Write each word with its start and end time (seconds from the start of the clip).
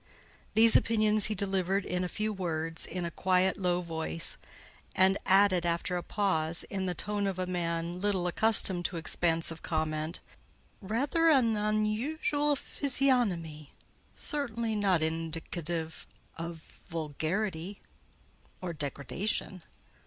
These 0.55 0.75
opinions 0.75 1.25
he 1.25 1.35
delivered 1.35 1.85
in 1.85 2.03
a 2.03 2.07
few 2.09 2.33
words, 2.33 2.87
in 2.87 3.05
a 3.05 3.11
quiet, 3.11 3.55
low 3.57 3.81
voice; 3.81 4.35
and 4.95 5.15
added, 5.27 5.63
after 5.63 5.95
a 5.95 6.01
pause, 6.01 6.63
in 6.71 6.87
the 6.87 6.95
tone 6.95 7.27
of 7.27 7.37
a 7.37 7.45
man 7.45 8.01
little 8.01 8.25
accustomed 8.25 8.83
to 8.85 8.97
expansive 8.97 9.61
comment, 9.61 10.19
"Rather 10.81 11.29
an 11.29 11.55
unusual 11.55 12.55
physiognomy; 12.55 13.73
certainly, 14.15 14.75
not 14.75 15.03
indicative 15.03 16.07
of 16.35 16.79
vulgarity 16.89 17.79
or 18.59 18.73
degradation." 18.73 19.61